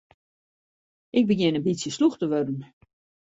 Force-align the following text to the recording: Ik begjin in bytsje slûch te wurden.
Ik 1.19 1.23
begjin 1.27 1.57
in 1.57 1.65
bytsje 1.65 1.91
slûch 1.95 2.17
te 2.17 2.25
wurden. 2.31 2.59